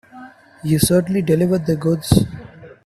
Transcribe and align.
You 0.63 0.79
certainly 0.79 1.21
delivered 1.21 1.67
the 1.67 1.75
goods. 1.75 2.25